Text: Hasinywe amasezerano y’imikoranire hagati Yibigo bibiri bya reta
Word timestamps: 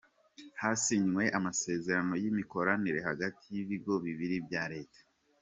Hasinywe 0.61 1.23
amasezerano 1.37 2.13
y’imikoranire 2.21 2.99
hagati 3.09 3.43
Yibigo 3.55 3.93
bibiri 4.05 4.35
bya 4.47 4.63
reta 4.73 4.99